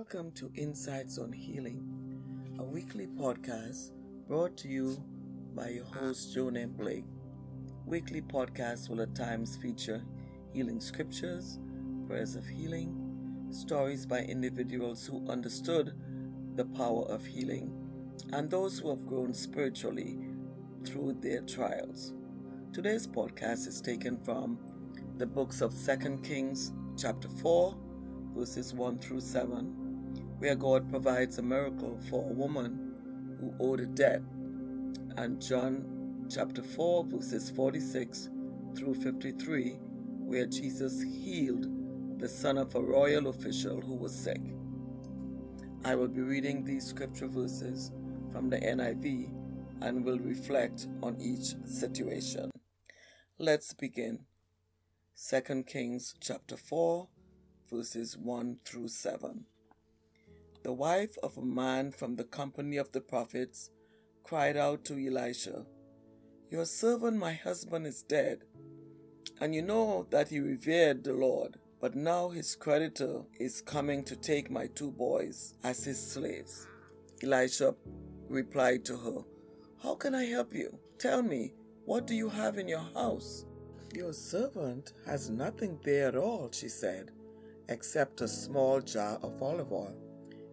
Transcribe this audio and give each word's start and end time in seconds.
Welcome 0.00 0.32
to 0.36 0.50
Insights 0.54 1.18
on 1.18 1.30
Healing, 1.30 1.84
a 2.58 2.64
weekly 2.64 3.06
podcast 3.06 3.90
brought 4.26 4.56
to 4.56 4.66
you 4.66 4.96
by 5.54 5.68
your 5.68 5.84
host, 5.84 6.32
Joan 6.32 6.56
M. 6.56 6.70
Blake. 6.70 7.04
Weekly 7.84 8.22
podcasts 8.22 8.88
will 8.88 9.02
at 9.02 9.14
times 9.14 9.58
feature 9.58 10.02
healing 10.54 10.80
scriptures, 10.80 11.58
prayers 12.06 12.34
of 12.34 12.48
healing, 12.48 12.96
stories 13.50 14.06
by 14.06 14.20
individuals 14.20 15.04
who 15.04 15.28
understood 15.28 15.92
the 16.56 16.64
power 16.64 17.02
of 17.02 17.26
healing, 17.26 17.70
and 18.32 18.48
those 18.48 18.78
who 18.78 18.88
have 18.88 19.06
grown 19.06 19.34
spiritually 19.34 20.18
through 20.82 21.18
their 21.20 21.42
trials. 21.42 22.14
Today's 22.72 23.06
podcast 23.06 23.68
is 23.68 23.82
taken 23.82 24.16
from 24.24 24.58
the 25.18 25.26
books 25.26 25.60
of 25.60 25.74
2 25.74 26.20
Kings, 26.22 26.72
chapter 26.96 27.28
4, 27.28 27.76
verses 28.34 28.72
1 28.72 28.98
through 28.98 29.20
7 29.20 29.79
where 30.40 30.54
God 30.54 30.88
provides 30.90 31.36
a 31.36 31.42
miracle 31.42 32.00
for 32.08 32.24
a 32.24 32.32
woman 32.32 33.36
who 33.38 33.52
owed 33.60 33.80
a 33.80 33.86
debt, 33.86 34.22
and 35.18 35.38
John 35.38 36.26
chapter 36.30 36.62
4, 36.62 37.04
verses 37.04 37.50
46 37.50 38.30
through 38.74 38.94
53, 38.94 39.72
where 40.18 40.46
Jesus 40.46 41.02
healed 41.02 41.66
the 42.18 42.28
son 42.28 42.56
of 42.56 42.74
a 42.74 42.80
royal 42.80 43.26
official 43.26 43.82
who 43.82 43.94
was 43.94 44.14
sick. 44.14 44.40
I 45.84 45.94
will 45.94 46.08
be 46.08 46.22
reading 46.22 46.64
these 46.64 46.86
scripture 46.86 47.28
verses 47.28 47.92
from 48.32 48.48
the 48.48 48.58
NIV 48.58 49.30
and 49.82 50.02
will 50.02 50.18
reflect 50.18 50.86
on 51.02 51.20
each 51.20 51.54
situation. 51.66 52.50
Let's 53.38 53.74
begin. 53.74 54.20
2 55.28 55.64
Kings 55.64 56.14
chapter 56.18 56.56
4 56.56 57.08
verses 57.70 58.16
1 58.16 58.56
through 58.64 58.88
7. 58.88 59.44
The 60.62 60.72
wife 60.74 61.16
of 61.22 61.38
a 61.38 61.42
man 61.42 61.90
from 61.90 62.16
the 62.16 62.24
company 62.24 62.76
of 62.76 62.92
the 62.92 63.00
prophets 63.00 63.70
cried 64.24 64.58
out 64.58 64.84
to 64.84 65.06
Elisha, 65.06 65.64
Your 66.50 66.66
servant, 66.66 67.16
my 67.16 67.32
husband, 67.32 67.86
is 67.86 68.02
dead, 68.02 68.44
and 69.40 69.54
you 69.54 69.62
know 69.62 70.06
that 70.10 70.28
he 70.28 70.38
revered 70.38 71.02
the 71.02 71.14
Lord. 71.14 71.56
But 71.80 71.94
now 71.94 72.28
his 72.28 72.56
creditor 72.56 73.22
is 73.38 73.62
coming 73.62 74.04
to 74.04 74.14
take 74.16 74.50
my 74.50 74.66
two 74.66 74.90
boys 74.90 75.54
as 75.64 75.84
his 75.84 75.98
slaves. 75.98 76.66
Elisha 77.22 77.74
replied 78.28 78.84
to 78.84 78.98
her, 78.98 79.24
How 79.82 79.94
can 79.94 80.14
I 80.14 80.24
help 80.24 80.54
you? 80.54 80.78
Tell 80.98 81.22
me, 81.22 81.54
what 81.86 82.06
do 82.06 82.14
you 82.14 82.28
have 82.28 82.58
in 82.58 82.68
your 82.68 82.86
house? 82.94 83.46
Your 83.94 84.12
servant 84.12 84.92
has 85.06 85.30
nothing 85.30 85.80
there 85.82 86.08
at 86.08 86.16
all, 86.16 86.50
she 86.52 86.68
said, 86.68 87.12
except 87.70 88.20
a 88.20 88.28
small 88.28 88.82
jar 88.82 89.18
of 89.22 89.42
olive 89.42 89.72
oil. 89.72 90.09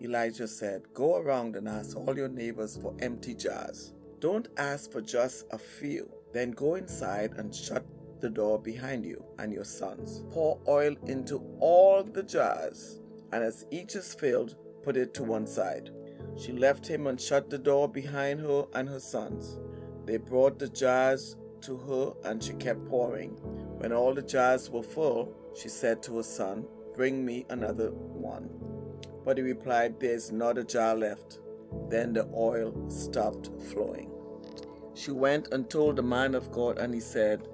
Elijah 0.00 0.46
said, 0.46 0.82
Go 0.94 1.16
around 1.16 1.56
and 1.56 1.68
ask 1.68 1.96
all 1.96 2.16
your 2.16 2.28
neighbors 2.28 2.78
for 2.80 2.94
empty 3.00 3.34
jars. 3.34 3.94
Don't 4.20 4.48
ask 4.56 4.92
for 4.92 5.00
just 5.00 5.46
a 5.50 5.58
few. 5.58 6.08
Then 6.32 6.52
go 6.52 6.74
inside 6.76 7.32
and 7.36 7.54
shut 7.54 7.84
the 8.20 8.30
door 8.30 8.60
behind 8.60 9.04
you 9.04 9.24
and 9.38 9.52
your 9.52 9.64
sons. 9.64 10.22
Pour 10.30 10.60
oil 10.68 10.94
into 11.06 11.42
all 11.60 12.02
the 12.02 12.22
jars, 12.22 13.00
and 13.32 13.42
as 13.42 13.66
each 13.70 13.94
is 13.94 14.14
filled, 14.14 14.56
put 14.82 14.96
it 14.96 15.14
to 15.14 15.22
one 15.22 15.46
side. 15.46 15.90
She 16.36 16.52
left 16.52 16.86
him 16.86 17.06
and 17.06 17.20
shut 17.20 17.50
the 17.50 17.58
door 17.58 17.88
behind 17.88 18.40
her 18.40 18.66
and 18.74 18.88
her 18.88 19.00
sons. 19.00 19.58
They 20.04 20.16
brought 20.16 20.58
the 20.58 20.68
jars 20.68 21.36
to 21.62 21.76
her, 21.76 22.28
and 22.28 22.42
she 22.42 22.52
kept 22.54 22.86
pouring. 22.86 23.30
When 23.78 23.92
all 23.92 24.14
the 24.14 24.22
jars 24.22 24.70
were 24.70 24.82
full, 24.82 25.34
she 25.60 25.68
said 25.68 26.02
to 26.04 26.18
her 26.18 26.22
son, 26.22 26.66
Bring 26.94 27.24
me 27.24 27.46
another 27.48 27.90
one. 27.90 28.48
But 29.28 29.36
he 29.36 29.42
replied, 29.42 30.00
There 30.00 30.14
is 30.14 30.32
not 30.32 30.56
a 30.56 30.64
jar 30.64 30.96
left. 30.96 31.40
Then 31.90 32.14
the 32.14 32.26
oil 32.34 32.88
stopped 32.88 33.50
flowing. 33.70 34.10
She 34.94 35.10
went 35.10 35.48
and 35.48 35.68
told 35.68 35.96
the 35.96 36.02
man 36.02 36.34
of 36.34 36.50
God, 36.50 36.78
and 36.78 36.94
he 36.94 37.00
said, 37.00 37.46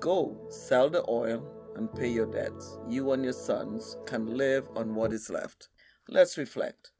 Go, 0.00 0.36
sell 0.50 0.90
the 0.90 1.08
oil 1.08 1.48
and 1.76 1.94
pay 1.94 2.08
your 2.08 2.26
debts. 2.26 2.76
You 2.88 3.12
and 3.12 3.22
your 3.22 3.34
sons 3.34 3.96
can 4.04 4.36
live 4.36 4.66
on 4.74 4.96
what 4.96 5.12
is 5.12 5.30
left. 5.30 5.68
Let's 6.08 6.36
reflect. 6.36 6.90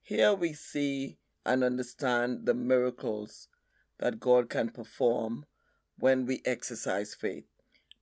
Here 0.00 0.32
we 0.32 0.54
see 0.54 1.18
and 1.44 1.62
understand 1.62 2.46
the 2.46 2.54
miracles 2.54 3.48
that 3.98 4.20
God 4.20 4.48
can 4.48 4.70
perform 4.70 5.44
when 5.98 6.24
we 6.24 6.40
exercise 6.46 7.14
faith. 7.14 7.44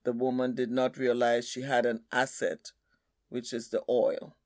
The 0.04 0.12
woman 0.12 0.54
did 0.54 0.70
not 0.70 0.96
realize 0.96 1.48
she 1.48 1.62
had 1.62 1.84
an 1.84 2.04
asset, 2.12 2.70
which 3.28 3.52
is 3.52 3.70
the 3.70 3.82
oil, 3.88 4.36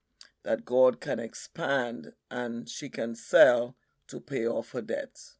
that 0.46 0.64
God 0.64 1.00
can 1.00 1.18
expand 1.18 2.12
and 2.30 2.68
she 2.68 2.88
can 2.88 3.16
sell 3.16 3.74
to 4.06 4.20
pay 4.20 4.46
off 4.46 4.70
her 4.70 4.80
debts. 4.80 5.38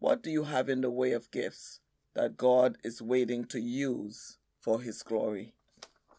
What 0.00 0.20
do 0.20 0.32
you 0.32 0.44
have 0.44 0.68
in 0.68 0.80
the 0.80 0.90
way 0.90 1.12
of 1.12 1.30
gifts 1.30 1.78
that 2.14 2.36
God 2.36 2.76
is 2.82 3.00
waiting 3.00 3.44
to 3.44 3.60
use 3.60 4.36
for 4.60 4.80
His 4.80 5.04
glory? 5.04 5.52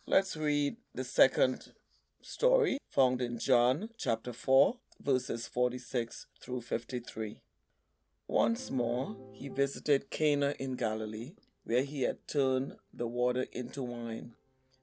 Let's 0.07 0.38
read 0.38 0.77
the 0.95 1.03
second 1.03 1.73
story 2.22 2.77
found 2.89 3.22
in 3.22 3.39
John 3.39 3.89
chapter 3.97 4.31
4, 4.31 4.77
verses 5.01 5.45
46 5.50 6.27
through 6.41 6.61
53. 6.61 7.41
Once 8.25 8.71
more, 8.71 9.17
he 9.33 9.50
visited 9.50 10.09
Cana 10.09 10.53
in 10.57 10.77
Galilee, 10.77 11.33
where 11.66 11.83
he 11.83 12.03
had 12.03 12.25
turned 12.25 12.77
the 12.94 13.07
water 13.07 13.47
into 13.51 13.83
wine. 13.83 14.35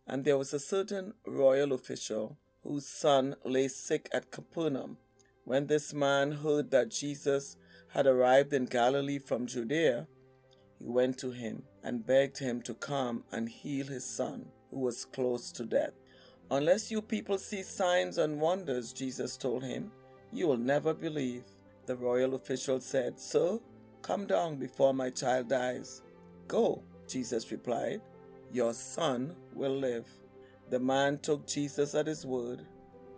And 0.07 0.27
there 0.27 0.37
was 0.37 0.53
a 0.53 0.61
certain 0.61 1.15
royal 1.25 1.73
official 1.73 2.37
whose 2.67 2.87
son 2.87 3.37
lay 3.45 3.69
sick 3.69 4.09
at 4.13 4.31
Capernaum. 4.31 4.97
When 5.45 5.67
this 5.67 5.95
man 5.95 6.33
heard 6.33 6.71
that 6.71 6.91
Jesus 6.91 7.57
had 7.89 8.07
arrived 8.07 8.53
in 8.53 8.67
Galilee 8.67 9.19
from 9.19 9.47
Judea, 9.47 10.09
he 10.79 10.89
went 10.89 11.19
to 11.19 11.31
him 11.31 11.63
and 11.83 12.07
begged 12.07 12.39
him 12.39 12.61
to 12.63 12.75
come 12.75 13.25
and 13.31 13.49
heal 13.49 13.87
his 13.87 14.05
son, 14.05 14.47
who 14.71 14.81
was 14.81 15.05
close 15.05 15.53
to 15.53 15.65
death. 15.65 15.93
Unless 16.51 16.91
you 16.91 17.01
people 17.01 17.39
see 17.39 17.63
signs 17.63 18.19
and 18.19 18.41
wonders, 18.41 18.93
Jesus 18.93 19.37
told 19.37 19.63
him, 19.63 19.93
you 20.33 20.47
will 20.49 20.59
never 20.59 20.93
believe. 20.93 21.45
The 21.87 21.97
royal 21.97 22.35
official 22.35 22.81
said, 22.81 23.21
Sir, 23.21 23.61
come 24.03 24.27
down 24.27 24.57
before 24.57 24.93
my 24.93 25.11
child 25.11 25.49
dies. 25.49 26.03
Go, 26.49 26.83
Jesus 27.09 27.51
replied, 27.53 28.01
your 28.53 28.75
son 28.75 29.35
will 29.55 29.77
live. 29.77 30.09
The 30.69 30.81
man 30.81 31.19
took 31.19 31.47
Jesus 31.47 31.95
at 31.95 32.09
his 32.09 32.27
word 32.27 32.67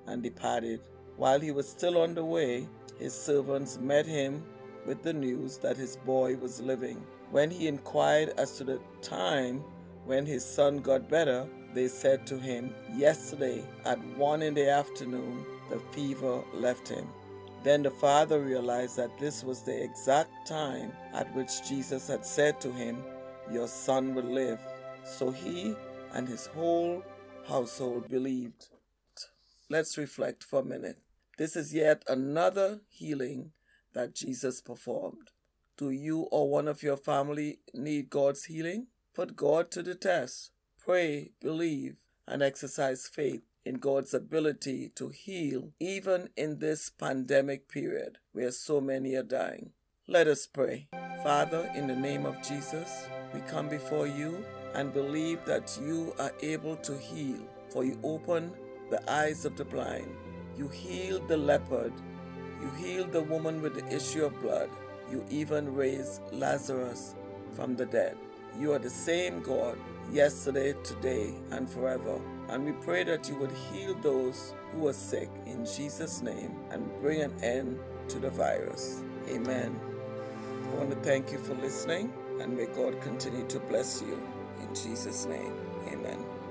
and 0.06 0.22
departed. 0.22 0.80
While 1.16 1.40
he 1.40 1.50
was 1.50 1.68
still 1.68 1.98
on 1.98 2.14
the 2.14 2.24
way, 2.24 2.68
his 2.98 3.14
servants 3.14 3.78
met 3.78 4.06
him 4.06 4.44
with 4.86 5.02
the 5.02 5.12
news 5.12 5.58
that 5.58 5.76
his 5.76 5.96
boy 5.96 6.36
was 6.36 6.60
living. 6.60 7.04
When 7.30 7.50
he 7.50 7.68
inquired 7.68 8.30
as 8.36 8.56
to 8.58 8.64
the 8.64 8.80
time 9.02 9.64
when 10.04 10.26
his 10.26 10.44
son 10.44 10.78
got 10.78 11.08
better, 11.08 11.46
they 11.74 11.88
said 11.88 12.26
to 12.26 12.38
him, 12.38 12.74
Yesterday 12.96 13.64
at 13.84 13.98
one 14.16 14.42
in 14.42 14.54
the 14.54 14.70
afternoon, 14.70 15.44
the 15.70 15.80
fever 15.92 16.42
left 16.54 16.88
him. 16.88 17.08
Then 17.62 17.82
the 17.82 17.90
father 17.90 18.40
realized 18.40 18.96
that 18.96 19.18
this 19.18 19.42
was 19.44 19.62
the 19.62 19.82
exact 19.82 20.46
time 20.46 20.92
at 21.12 21.34
which 21.34 21.68
Jesus 21.68 22.08
had 22.08 22.24
said 22.24 22.60
to 22.60 22.72
him, 22.72 23.02
Your 23.52 23.68
son 23.68 24.14
will 24.14 24.24
live. 24.24 24.60
So 25.04 25.30
he 25.30 25.74
and 26.14 26.28
his 26.28 26.46
whole 26.46 27.02
household 27.48 28.08
believed. 28.10 28.68
Let's 29.70 29.96
reflect 29.96 30.44
for 30.44 30.60
a 30.60 30.64
minute. 30.64 30.98
This 31.38 31.56
is 31.56 31.72
yet 31.72 32.02
another 32.06 32.80
healing 32.88 33.52
that 33.94 34.14
Jesus 34.14 34.60
performed. 34.60 35.30
Do 35.78 35.90
you 35.90 36.22
or 36.30 36.50
one 36.50 36.68
of 36.68 36.82
your 36.82 36.96
family 36.96 37.60
need 37.72 38.10
God's 38.10 38.44
healing? 38.44 38.88
Put 39.14 39.34
God 39.36 39.70
to 39.72 39.82
the 39.82 39.94
test. 39.94 40.50
Pray, 40.78 41.30
believe, 41.40 41.96
and 42.26 42.42
exercise 42.42 43.08
faith 43.08 43.42
in 43.64 43.76
God's 43.76 44.12
ability 44.12 44.90
to 44.96 45.08
heal 45.08 45.72
even 45.80 46.28
in 46.36 46.58
this 46.58 46.90
pandemic 46.90 47.68
period 47.68 48.18
where 48.32 48.50
so 48.50 48.80
many 48.80 49.14
are 49.14 49.22
dying. 49.22 49.70
Let 50.06 50.26
us 50.26 50.46
pray. 50.46 50.88
Father, 51.22 51.70
in 51.74 51.86
the 51.86 51.96
name 51.96 52.26
of 52.26 52.42
Jesus, 52.42 53.06
we 53.34 53.40
come 53.40 53.68
before 53.68 54.06
you 54.06 54.44
and 54.74 54.92
believe 54.92 55.44
that 55.44 55.78
you 55.82 56.14
are 56.18 56.32
able 56.42 56.76
to 56.76 56.96
heal, 56.98 57.38
for 57.70 57.84
you 57.84 57.98
open 58.02 58.52
the 58.90 59.10
eyes 59.10 59.44
of 59.44 59.56
the 59.56 59.64
blind. 59.64 60.08
You 60.56 60.68
healed 60.68 61.28
the 61.28 61.36
leopard. 61.36 61.92
You 62.60 62.70
healed 62.72 63.12
the 63.12 63.22
woman 63.22 63.62
with 63.62 63.74
the 63.74 63.94
issue 63.94 64.24
of 64.24 64.40
blood. 64.40 64.70
You 65.10 65.24
even 65.30 65.74
raised 65.74 66.20
Lazarus 66.32 67.14
from 67.54 67.76
the 67.76 67.86
dead. 67.86 68.16
You 68.58 68.72
are 68.72 68.78
the 68.78 68.90
same 68.90 69.40
God 69.40 69.78
yesterday, 70.12 70.74
today, 70.84 71.34
and 71.50 71.68
forever. 71.70 72.20
And 72.48 72.64
we 72.64 72.72
pray 72.72 73.04
that 73.04 73.28
you 73.28 73.36
would 73.36 73.52
heal 73.52 73.94
those 73.94 74.54
who 74.72 74.88
are 74.88 74.92
sick 74.92 75.30
in 75.46 75.64
Jesus' 75.64 76.22
name 76.22 76.56
and 76.70 76.90
bring 77.00 77.20
an 77.22 77.32
end 77.42 77.78
to 78.08 78.18
the 78.18 78.30
virus. 78.30 79.02
Amen. 79.28 79.78
I 80.72 80.74
want 80.76 80.90
to 80.90 80.96
thank 80.96 81.30
you 81.32 81.38
for 81.38 81.54
listening 81.54 82.12
and 82.40 82.56
may 82.56 82.66
God 82.66 83.00
continue 83.00 83.46
to 83.48 83.60
bless 83.60 84.02
you 84.02 84.20
Jesus' 84.74 85.26
name, 85.26 85.54
amen. 85.88 86.27